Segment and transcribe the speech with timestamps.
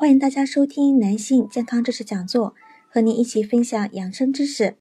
[0.00, 2.54] 欢迎大家收听男性健康知识讲座，
[2.88, 4.76] 和您一起分享养生知识。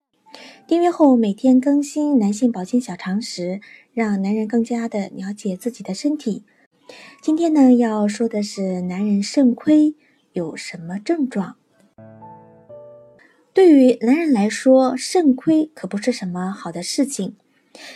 [0.67, 3.59] 订阅后每天更新男性保健小常识，
[3.95, 6.43] 让男人更加的了解自己的身体。
[7.20, 9.95] 今天呢，要说的是男人肾亏
[10.34, 11.55] 有什么症状？
[13.54, 17.35] 对于男人来说，肾亏可不是什么好的事情，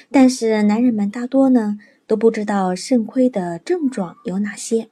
[0.09, 1.77] 但是男人们大多呢
[2.07, 4.89] 都不知道肾亏的症状有哪些。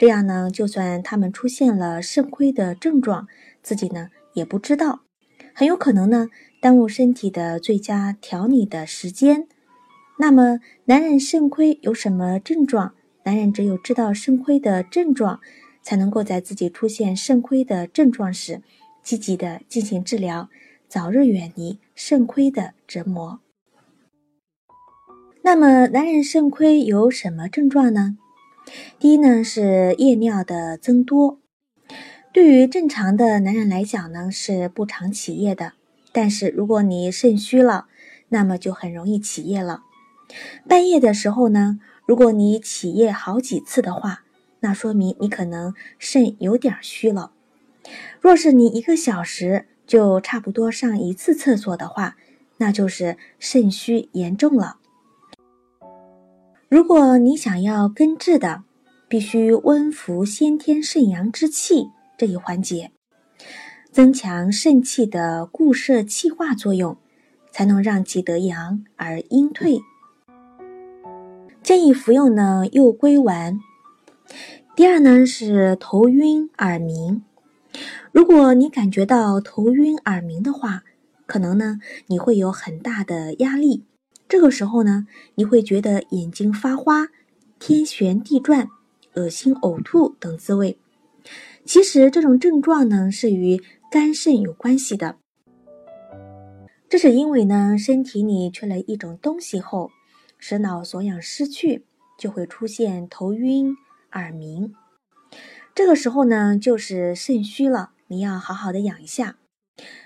[0.00, 3.28] 这样呢，就算他们出现了肾亏的症状，
[3.62, 5.00] 自己呢也不知道，
[5.54, 9.46] 很有可能呢耽误身体的最佳调理的时间。
[10.18, 12.94] 那么，男人肾亏有什么症状？
[13.24, 15.38] 男人只有知道肾亏的症状，
[15.82, 18.62] 才能够在自己出现肾亏的症状时，
[19.02, 20.48] 积极的进行治疗，
[20.88, 23.40] 早日远离肾亏的折磨。
[25.42, 28.16] 那么，男人肾亏有什么症状呢？
[28.98, 31.40] 第一呢是夜尿的增多，
[32.32, 35.72] 对于正常的男人来讲呢是不常起夜的，
[36.12, 37.86] 但是如果你肾虚了，
[38.28, 39.82] 那么就很容易起夜了。
[40.68, 44.24] 半夜的时候呢，如果你起夜好几次的话，
[44.60, 47.32] 那说明你可能肾有点虚了。
[48.20, 52.16] 若是你一个小时就差不多上一次厕所的话，
[52.58, 54.79] 那就是肾虚严重了。
[56.70, 58.62] 如果你想要根治的，
[59.08, 62.92] 必须温服先天肾阳之气这一环节，
[63.90, 66.96] 增强肾气的固摄气化作用，
[67.50, 69.80] 才能让其得阳而阴退。
[71.60, 73.58] 建议服用呢右归丸。
[74.76, 77.24] 第二呢是头晕耳鸣，
[78.12, 80.84] 如果你感觉到头晕耳鸣的话，
[81.26, 83.82] 可能呢你会有很大的压力。
[84.30, 87.08] 这个时候呢，你会觉得眼睛发花、
[87.58, 88.68] 天旋地转、
[89.14, 90.78] 恶心、呕吐等滋味。
[91.64, 93.60] 其实这种症状呢，是与
[93.90, 95.16] 肝肾有关系的。
[96.88, 99.90] 这是因为呢，身体里缺了一种东西后，
[100.38, 101.84] 使脑所养失去，
[102.16, 103.74] 就会出现头晕、
[104.12, 104.72] 耳鸣。
[105.74, 109.38] 这个时候呢，就是肾虚了，你要好好的养一下。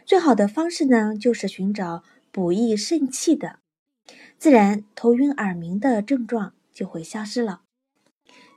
[0.06, 2.02] 最好的方式呢，就是寻找
[2.32, 3.58] 补益肾气的。
[4.44, 7.62] 自然头晕耳鸣的症状就会消失了。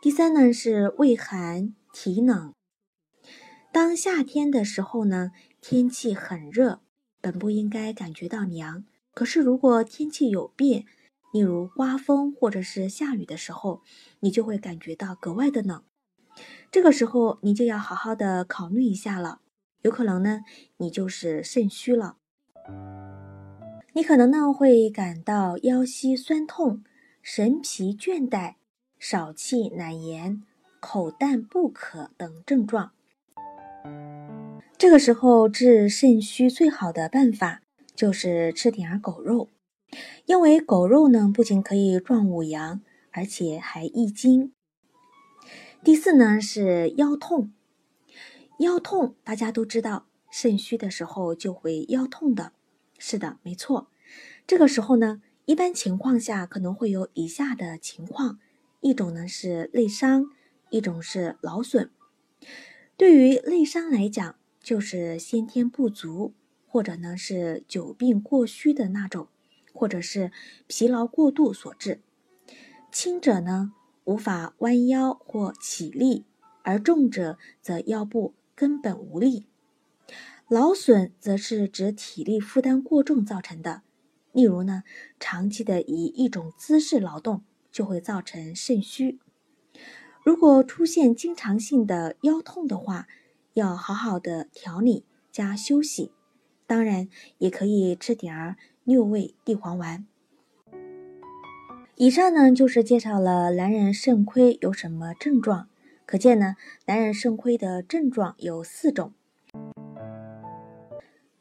[0.01, 2.53] 第三呢是畏寒体冷。
[3.71, 5.31] 当夏天的时候呢，
[5.61, 6.81] 天气很热，
[7.21, 8.83] 本不应该感觉到凉。
[9.13, 10.83] 可是如果天气有变，
[11.31, 13.81] 例如刮风或者是下雨的时候，
[14.19, 15.81] 你就会感觉到格外的冷。
[16.69, 19.39] 这个时候你就要好好的考虑一下了，
[19.83, 20.41] 有可能呢
[20.79, 22.17] 你就是肾虚了。
[23.97, 26.83] 你可能呢会感到腰膝酸痛、
[27.23, 28.53] 神疲倦怠、
[28.99, 30.43] 少气难言、
[30.79, 32.91] 口淡不渴等症状。
[34.77, 37.63] 这个时候治肾虚最好的办法
[37.95, 39.49] 就是吃点儿狗肉，
[40.27, 44.53] 因为狗肉呢不仅可以壮五阳，而且还益精。
[45.83, 47.51] 第四呢是腰痛，
[48.59, 52.51] 腰痛大家都知道，肾虚的时候就会腰痛的。
[52.97, 53.87] 是的，没错。
[54.45, 58.39] 这个时候呢，一般情况下可能会有以下的情况：
[58.81, 60.25] 一种呢是内伤，
[60.69, 61.91] 一种是劳损。
[62.95, 66.33] 对于内伤来讲，就是先天不足，
[66.67, 69.27] 或者呢是久病过虚的那种，
[69.73, 70.31] 或者是
[70.67, 72.01] 疲劳过度所致。
[72.91, 73.73] 轻者呢
[74.05, 76.25] 无法弯腰或起立，
[76.63, 79.45] 而重者则腰部根本无力。
[80.49, 83.81] 劳损则是指体力负担过重造成的，
[84.31, 84.83] 例如呢，
[85.19, 89.19] 长期的以一种姿势劳动就会造成肾虚。
[90.23, 93.07] 如果出现经常性的腰痛的话，
[93.55, 95.03] 要好好的调理
[95.33, 96.13] 加休息，
[96.65, 97.09] 当然
[97.39, 98.55] 也可以吃点儿
[98.85, 100.07] 六味地黄丸。
[101.95, 105.67] 以上呢就是介绍了男人肾亏有什么症状，
[106.05, 106.55] 可见呢，
[106.85, 109.11] 男人肾亏的症状有四种。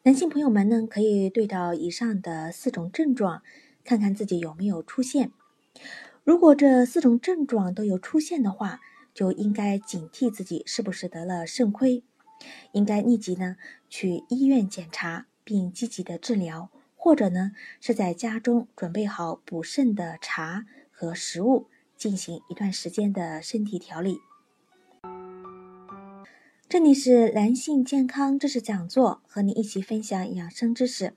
[0.07, 3.43] 男性朋友们呢，可以对照以上的四种症状，
[3.83, 5.33] 看看自己有没有出现。
[6.23, 8.79] 如果这四种症状都有出现的话，
[9.13, 12.05] 就应该警惕自己是不是得了肾亏，
[12.71, 13.57] 应该立即呢
[13.89, 17.51] 去医院检查并积极的治疗，或者呢
[17.81, 21.67] 是在家中准备好补肾的茶和食物，
[21.97, 24.19] 进行一段时间的身体调理。
[26.79, 31.15] 这里是男性健康知识讲座，和你一起分享养生知识。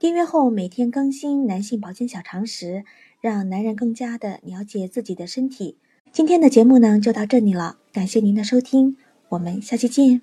[0.00, 2.84] 订阅后每天更新男性保健小常识，
[3.20, 5.76] 让男人更加的了解自己的身体。
[6.10, 8.96] 今天的节目呢就到这里了，感谢您的收听，
[9.28, 10.22] 我们下期见。